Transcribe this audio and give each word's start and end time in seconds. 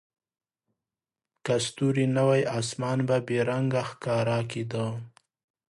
که 1.45 1.53
ستوري 1.65 2.05
نه 2.15 2.23
وای، 2.27 2.41
اسمان 2.59 2.99
به 3.07 3.17
بې 3.27 3.39
رنګه 3.49 3.81
ښکاره 3.89 4.39
کېده. 4.51 4.85